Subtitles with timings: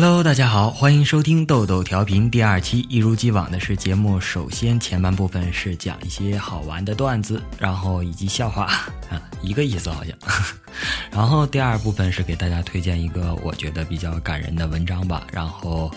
[0.00, 2.86] Hello，大家好，欢迎收听豆豆调频第二期。
[2.88, 8.66] 一如既往的是节目，首先前半部分是讲一些好玩的段子，然后以及笑话，
[9.10, 10.16] 啊，一个意思好像。
[11.10, 15.26] 然后第二部分是给大家推荐一个我觉得比较感人的文章吧。
[15.32, 15.90] 然后，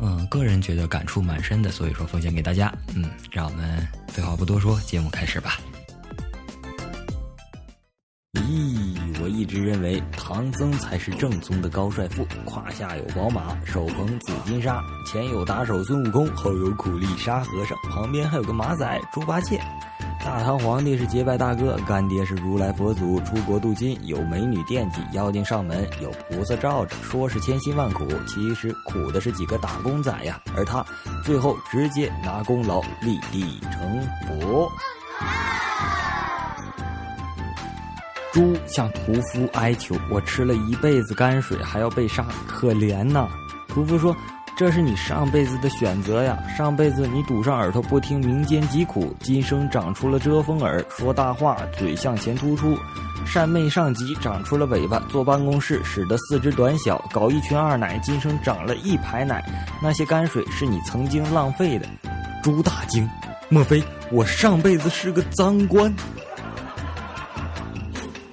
[0.00, 2.72] 嗯，个人觉得感触蛮深的，所以说奉献给大家。
[2.94, 5.58] 嗯，让我们废话不多说，节目开始吧。
[9.44, 19.60] 一直认为唐僧才是正宗的高帅富，胯下有宝马，手捧紫金沙，前有打手孙悟空，后有苦力沙和尚，旁边还有个马仔猪八戒。
[20.24, 30.40] 大唐皇帝是结拜大哥，干爹是如来佛祖，出国镀金，有美女惦记，妖精上门，有菩萨罩着，说是千辛万苦，其实苦的是几个打工仔呀。
[30.56, 30.82] 而他
[31.22, 34.72] 最后直接拿功劳立地成佛。
[38.34, 43.28] 猪向屠夫哀求：“我吃了一辈子泔水，还要被杀，可怜呐！”
[43.72, 44.14] 屠夫说
[44.58, 46.36] ：“这是你上辈子的选择呀！
[46.58, 52.76] 上辈子你堵上耳朵不听民间疾苦，今生长出了遮风耳，说大话，嘴向前突出，
[53.24, 59.48] 善媚上级，长出了尾巴，坐办公室使得四肢短小，搞一群二奶，今生长了一排奶。
[59.80, 61.86] 那些泔水是你曾经浪费的。”
[62.42, 63.08] 猪大惊
[63.48, 65.94] ：“莫非我上辈子是个脏官？”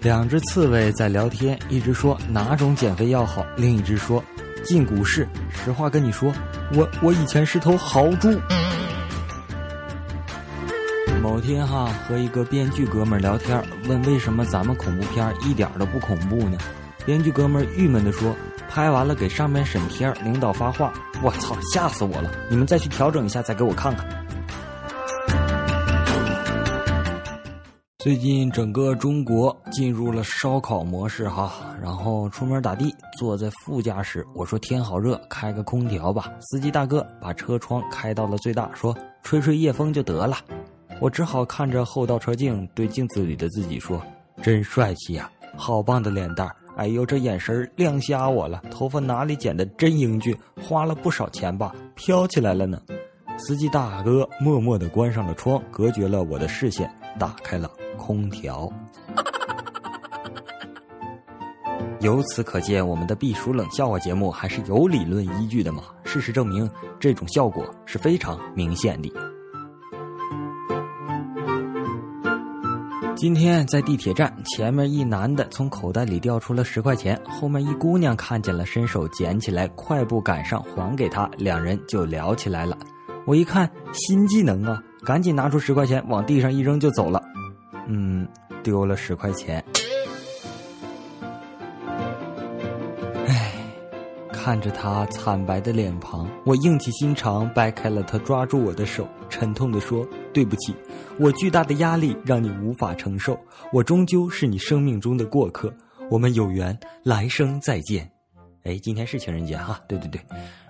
[0.01, 4.23] 两只刺猬在聊天，一只说哪种减肥药好，另一只说
[4.63, 5.27] 进股市。
[5.51, 6.33] 实话跟你说，
[6.73, 8.35] 我我以前是头豪猪。
[11.21, 16.57] 某天哈和一个编剧哥们聊天，问为什么咱们恐怖片一点都不恐怖呢？
[17.05, 18.35] 编剧哥们郁闷地说，
[18.67, 22.31] 拍完了给上面审片，领导发话，我操，吓死我了！
[22.49, 24.07] 你们再去调整一下，再给我看看。
[28.03, 36.33] 最近整个中国进入了烧烤模式哈，然后出门打的，坐在副驾驶，我说天好热，开个空调吧。
[36.39, 40.35] 司机大哥把车窗开到了最大，说吹吹夜风就得了。
[40.99, 44.01] 我只好看着后倒车镜，对镜子里的自己说：
[44.41, 52.81] 真帅气呀，好棒的脸蛋儿哎呦，这眼神亮瞎我了，头发哪里剪的真英俊，花了不少钱吧，飘起来了呢。
[53.37, 57.69] 司机大哥默默地关上了窗，隔绝了我的视线，打开了。
[58.01, 58.67] 空调。
[61.99, 65.83] 由此可见，我们的避暑冷笑话节目还是有理论依据的嘛？
[66.03, 66.67] 事实证明，
[66.99, 69.13] 这种效果是非常明显的。
[73.15, 82.75] 今天在地铁站前面，一男的从口袋里掉出了十块钱，后面一姑娘看见了，伸手捡起来，快步赶上还给他，两人就聊起来了。
[83.27, 87.21] 我一看新技能啊，赶紧拿出十块钱往地上一扔就走了。
[87.93, 88.25] 嗯，
[88.63, 89.61] 丢了十块钱。
[93.27, 93.51] 唉，
[94.31, 100.73] 看着他惨白的脸庞，我硬起心肠掰开了他抓住我的手，沉痛地说：“对不起，
[101.19, 103.37] 我巨大的压力让你无法承受。
[103.73, 105.73] 我终究是你生命中的过客，
[106.09, 108.09] 我们有缘，来生再见。”
[108.63, 110.21] 哎，今天是情人节哈，对对对。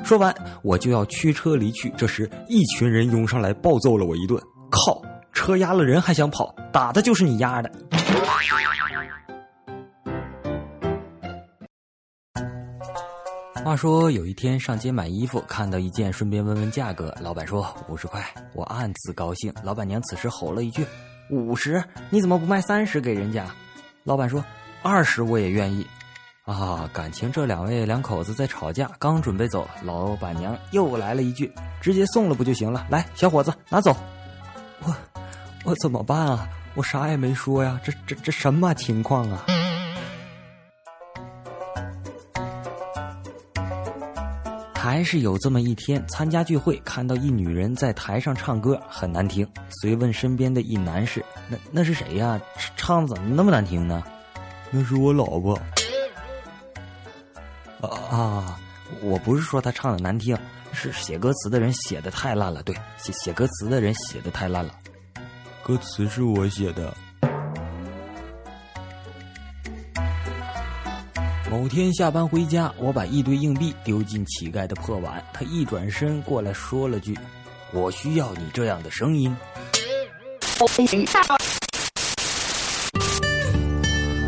[0.03, 0.33] 说完，
[0.63, 4.41] 我就要驱车离去，这时一群人涌上来暴揍了我一顿。
[4.71, 4.99] 靠！
[5.33, 7.71] 车压了人还想跑，打的就是你压的。
[13.63, 17.15] 话说有一天上街买衣服，看到一件，顺便问问价格。
[17.21, 19.53] 老板说五十块，我暗自高兴。
[19.63, 20.85] 老板娘此时吼了一句
[21.29, 21.83] ：“五十？
[22.09, 23.45] 你怎么不卖三十给人家？”
[24.03, 24.43] 老板说
[24.81, 25.85] ：“二十我也愿意。”
[26.43, 31.49] 啊，感情这两位两口子在吵架，刚准备走，老板娘又来了一句
[31.79, 32.87] ：“直接送了不就行了？
[32.89, 33.95] 来，小伙子拿走。”
[35.71, 35.75] 我。
[35.81, 36.47] 怎么办啊？
[36.75, 39.45] 我啥也没说呀，这这这什么情况啊？
[44.73, 49.47] 还是有这么一天，参加聚会，看到一女人在台上唱歌，很难听。
[49.81, 52.39] 随问身边的一男士：“那那是谁呀？
[52.77, 54.03] 唱怎么那么难听呢
[54.71, 55.59] ？”“那是我老婆。”
[57.81, 58.59] 啊，
[59.01, 60.37] 我不是说她唱的难听，
[60.71, 62.63] 是写歌词的人写的太烂了。
[62.63, 64.73] 对，写写歌词的人写的太烂了。
[65.63, 66.93] 歌词是我写的。
[71.49, 77.17] 某天下班回家，我把一堆硬币丢进乞丐的破碗，他一转身过来说了句
[77.73, 79.35] ：“我需要你这样的声音。”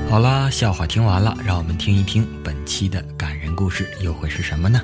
[0.09, 4.81] 好啦，笑话听完了，让我们听一听本期的感人故事又会是什么呢？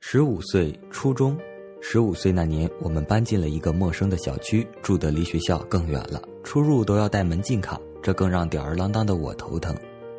[0.00, 1.36] 十五岁，初中。
[1.86, 9.76] 十五岁那年，我们搬进了一个陌生的小区，住得离学校更远了，出入都要带门禁卡，这更让吊儿郎当的我头疼。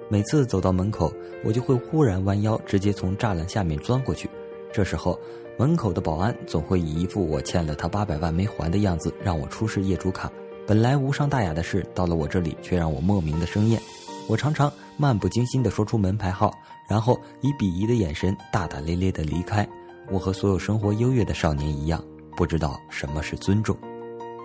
[0.08, 1.12] 每次走到门口，
[1.44, 4.30] 我就会忽然弯腰，直接从栅栏下面钻过去。
[4.72, 5.20] 这时候，
[5.58, 10.32] 门口的保安总会以一副我欠了他八百万没还的样子，让我出示业主卡。
[10.68, 13.82] 本来无伤大雅的事，到了我这里却让我莫名的生厌。
[14.28, 16.54] 我常常漫不经心地说出门牌号，
[16.88, 19.68] 然后以鄙夷的眼神大大咧咧地离开。
[20.12, 22.04] 我和所有生活优越的少年一样，
[22.38, 23.76] 不知道什么是尊重。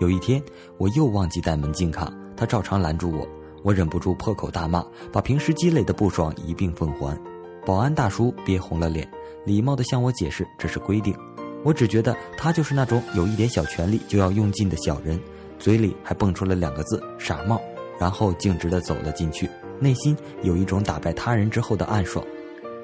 [0.00, 0.42] 有一天，
[0.78, 3.28] 我又忘记带门禁卡，他照常拦住我，
[3.62, 7.18] 我忍不住破口大骂，把平时积累的不爽一并奉还。
[7.66, 9.06] 保安大叔憋红了脸，
[9.44, 11.14] 礼貌地向我解释这是规定。
[11.62, 15.20] 我只觉得他就是那种有一点小权力就要用尽的小人。
[15.58, 17.60] 嘴里还蹦出了两个字“傻帽”，
[18.00, 19.46] 然后径直地走了进去，
[19.78, 22.24] 内心有一种打败他人之后的暗爽。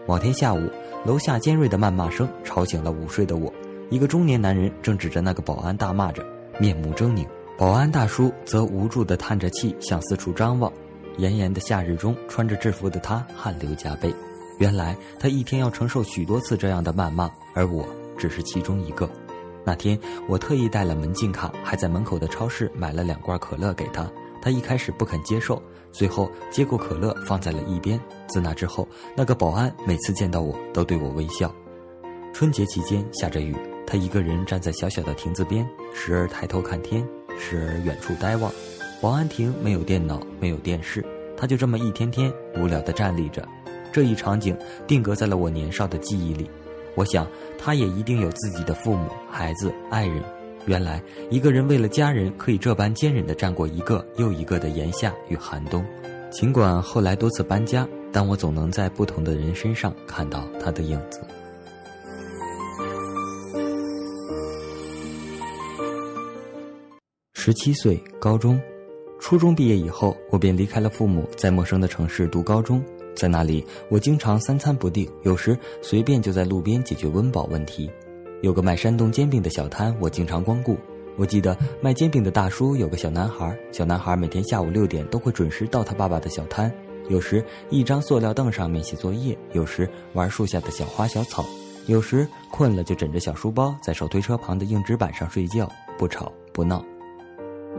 [0.06, 0.70] 某天下午，
[1.06, 3.52] 楼下尖锐的谩骂声吵醒了午睡的我。
[3.90, 6.26] 一个中年男人正指着那个保安大骂着，
[6.58, 7.24] 面目狰狞。
[7.56, 10.70] 保安大叔则无助地叹着气，向四处张望。
[11.16, 14.12] 炎炎的夏日中，穿着制服的他汗流浃背。
[14.58, 17.86] 原来他一天要承受许多次这样的谩骂，而我
[18.18, 19.08] 只是其中一个。
[19.64, 19.98] 那天
[20.28, 24.10] 我特意带了门禁卡，还在门口的超市买了两罐可乐给他。
[24.42, 25.62] 他一开始不肯接受，
[25.96, 27.98] 最后接过可乐放在了一边。
[28.26, 31.50] 自那之后，那个保安每次见到我都对我微笑。
[32.34, 33.56] 春节期间下着雨，
[33.86, 37.02] 他一个人站在小小的亭子边，时而抬头看天，
[37.38, 38.52] 时而远处呆望。
[39.00, 41.02] 保安亭没有电脑，没有电视，
[41.34, 43.46] 他就这么一天天无聊地站立着。
[43.90, 44.54] 这一场景
[44.86, 46.50] 定格在了我年少的记忆里。
[46.94, 47.26] 我想，
[47.58, 50.22] 他也一定有自己的父母、孩子、爱人。
[50.66, 55.84] 原来，一个人为了家人，可以这般坚忍的站过一个又一个的炎夏与寒冬。
[56.28, 61.20] 尽管后来多次搬家，但我总能在不同的人身上看到他的影子。
[67.32, 68.60] 十七岁，高中，
[69.20, 72.82] 初中毕业以后，我便离开了父母，在陌生的城市读高中。
[73.14, 77.88] 在那里，我经常三餐不定，有时随便就在路边解决温饱问题。
[78.42, 80.76] 有个卖山东煎饼的小摊，我经常光顾。
[81.16, 86.70] 我记得卖煎饼的大叔有个小男孩，小男孩每天下午六点都会准时到他爸爸的小摊，
[87.08, 91.42] 有时一张塑料凳上面写作业，有时玩树下的小花小草，
[91.86, 95.66] 有时困了就枕着小书包在手推车旁的硬纸板上睡觉，
[95.96, 96.84] 不吵不闹。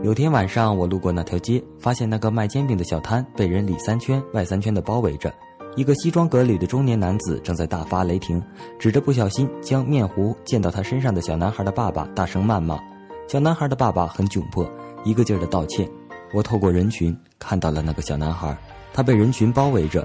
[0.02, 5.32] 有天晚上，我路过那条街，发现那个卖煎饼的小摊被人里三圈外三圈的包围着。
[5.78, 8.42] 一个西装革履的中年男子正在大发雷霆，
[8.80, 12.76] 指着不小心将面糊溅到他身上的小男孩的爸爸大声谩骂。
[13.28, 14.68] 小男孩的爸爸很窘迫，
[15.04, 15.88] 一个劲儿的道歉。
[16.34, 18.58] 我透过人群看到了那个小男孩，
[18.92, 20.04] 他被人群包围着，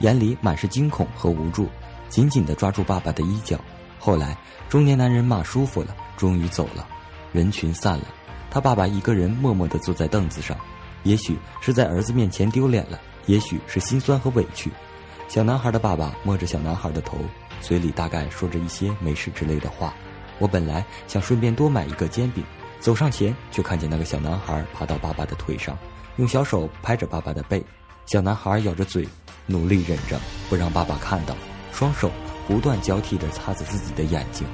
[0.00, 1.68] 眼里满是惊恐和无助，
[2.08, 3.56] 紧紧地抓住爸爸的衣角。
[4.00, 4.36] 后来，
[4.68, 6.84] 中年男人骂舒服了，终于走了，
[7.30, 8.06] 人群散了。
[8.50, 10.56] 他爸爸一个人默默地坐在凳子上，
[11.04, 14.68] 也许是在儿子面前丢脸了，也许是心酸和委屈。
[15.32, 17.16] 小男孩的爸爸摸着小男孩的头，
[17.62, 19.94] 嘴里大概说着一些没事之类的话。
[20.38, 22.44] 我本来想顺便多买一个煎饼，
[22.80, 25.74] 走上前，却看见那个小男孩爬到爸爸的腿上，
[26.16, 27.64] 用小手拍着爸爸的背。
[28.04, 29.08] 小男孩咬着嘴，
[29.46, 30.20] 努力忍着
[30.50, 31.34] 不让爸爸看到，
[31.72, 32.10] 双手
[32.46, 34.46] 不断交替着擦着自己的眼睛。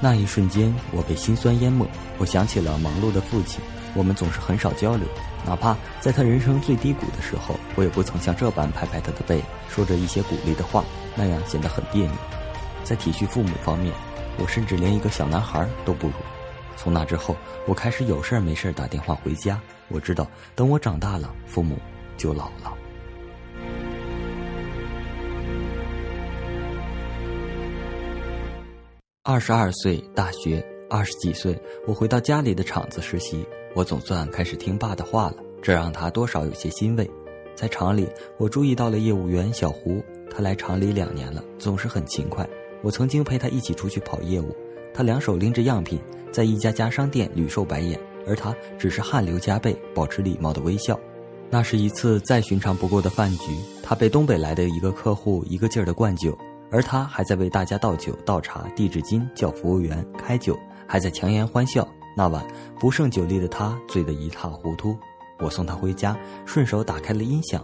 [0.00, 1.86] 那一瞬间，我被心酸淹没。
[2.18, 3.60] 我想起了忙碌的父亲，
[3.94, 5.06] 我们总是很少交流，
[5.46, 10.84] 哪怕在他人生最低谷的时候，我也不曾像这般拍拍他的背，说着一些鼓励的话，
[11.14, 12.12] 那样显得很别扭。
[12.84, 13.92] 在体恤父母方面，
[14.38, 16.14] 我甚至连一个小男孩都不如。
[16.76, 17.34] 从那之后，
[17.66, 19.58] 我开始有事没事打电话回家。
[19.88, 21.78] 我知道，等我长大了，父母
[22.18, 22.75] 就老了。
[29.28, 37.10] 二十二岁，大学二十几岁，我回到家里的厂子实习，我总算开始听爸的话了，这让他多少有些欣慰。
[37.56, 38.06] 在厂里，
[38.38, 42.48] 我注意到了业务员小胡，他来厂里两年了，总是很勤快。
[42.82, 44.54] 我曾经陪他一起出去跑业务，
[44.94, 45.98] 他两手拎着样品，
[46.30, 50.96] 在一家家商店屡受白眼，而他只是汗流浃背，保持礼貌的微笑。
[51.50, 53.50] 那是一次再寻常不过的饭局，
[53.82, 56.38] 他被东北来的一个客户一个劲儿的灌酒。
[56.70, 61.86] 而他还在为大家倒酒、倒茶、递纸巾，叫服务员开酒，还在强颜欢笑。
[62.16, 62.46] 那晚
[62.80, 64.96] 不胜酒力的他醉得一塌糊涂。
[65.38, 67.62] 我送他回家，顺手打开了音响，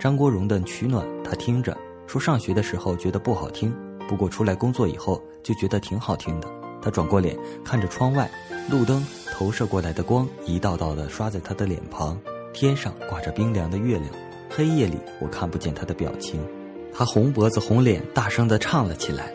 [0.00, 3.72] 张国荣的《取暖》，他听着说上学的时候觉得不好听，
[4.08, 6.48] 不过出来工作以后就觉得挺好听的。
[6.82, 8.28] 他转过脸看着窗外，
[8.68, 12.20] 路灯投射过来的光一道道的刷在他的脸庞，
[12.52, 14.10] 天上挂着冰凉的月亮，
[14.50, 16.40] 黑夜里我看不见他的表情。
[16.94, 19.32] 他红脖子红脸，大声的唱了起来，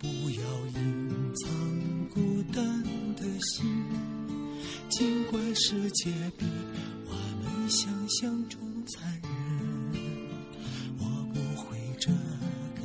[0.00, 0.42] 你不要
[0.74, 2.82] 隐藏孤单
[3.14, 3.84] 的心，
[4.90, 6.44] 尽管世界比
[7.06, 9.30] 我们想象中残忍。
[10.98, 12.10] 我不会遮
[12.74, 12.82] 盖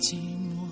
[0.00, 0.66] 寂寞。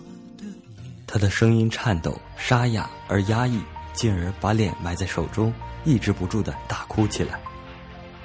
[1.06, 3.60] 他的声音颤抖，沙哑而压抑，
[3.92, 5.52] 进而把脸埋在手中，
[5.84, 7.40] 抑制不住的大哭起来。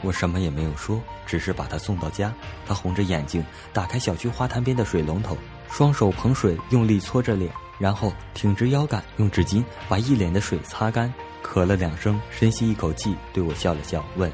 [0.06, 2.32] 我什么也没有说，只是把他送到家。
[2.68, 3.44] 他红着眼睛
[3.74, 5.36] 打开小区花坛边的水龙头，
[5.68, 11.12] 双手捧水，用力搓着脸，然后挺直腰杆，用纸巾把一脸的水擦干，
[11.44, 14.32] 咳了两声，深吸一口气，对我笑了笑，问：“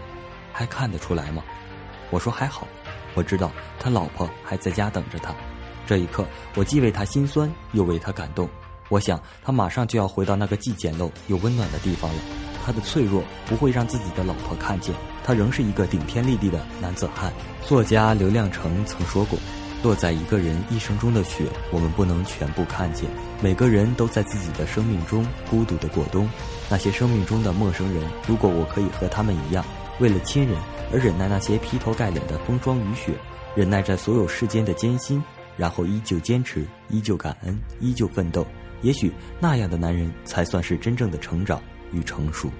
[0.51, 1.41] 还看得出来吗？”
[2.11, 2.67] 我说：“还好。”
[3.15, 5.33] 我知道他老婆还在家等着他。
[5.87, 6.25] 这一刻，
[6.55, 8.47] 我既为他心酸，又为他感动。
[8.89, 12.21] 我想，他马上就要回到那个既简陋又温暖的地方了。
[12.63, 17.31] 他的脆弱不会让自己的老婆看见，他仍是一个顶天立地的男子汉。
[17.65, 19.37] 作家刘亮程曾说过
[19.83, 23.09] ：“落在一个人一生中的雪，我们不能全部看见。
[23.41, 26.29] 每个人都在自己的生命中孤独的过冬。
[26.69, 29.65] 那些生命中的陌生人，如果我可以和他们一样，
[29.99, 30.57] 为了亲人
[30.93, 33.13] 而忍耐那些劈头盖脸的风霜雨雪，
[33.55, 35.21] 忍耐着所有世间的艰辛，
[35.57, 38.45] 然后依旧坚持，依旧感恩，依旧奋斗，
[38.81, 41.61] 也许那样的男人才算是真正的成长。
[41.91, 42.51] 与成熟。